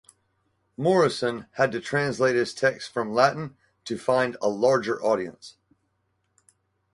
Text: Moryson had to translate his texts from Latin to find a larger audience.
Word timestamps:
Moryson 0.79 1.45
had 1.57 1.71
to 1.73 1.79
translate 1.79 2.33
his 2.35 2.55
texts 2.55 2.89
from 2.91 3.13
Latin 3.13 3.55
to 3.85 3.99
find 3.99 4.35
a 4.41 4.49
larger 4.49 4.99
audience. 4.99 5.57